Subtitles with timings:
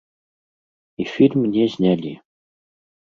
[1.05, 2.17] І фільм не знялі.